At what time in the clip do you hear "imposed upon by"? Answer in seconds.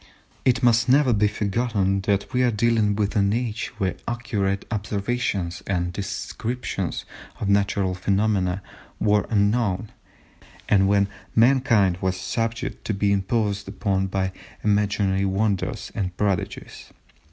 13.11-14.31